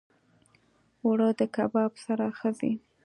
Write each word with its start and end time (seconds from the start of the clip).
اوړه 1.03 1.29
د 1.39 1.41
کباب 1.55 1.91
سره 2.05 2.25
ښه 2.37 2.49
ځي 2.59 2.71